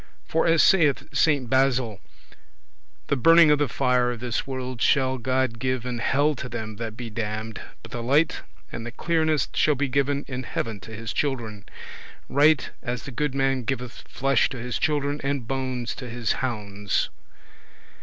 [0.27, 2.01] For as saith Saint Basil,
[3.05, 6.77] "The burning of the fire of this world shall God give in hell to them
[6.77, 8.41] that be damned, but the light
[8.71, 11.65] and the clearness shall be given in heaven to his children;
[12.29, 17.11] right as the good man giveth flesh to his children, and bones to his hounds."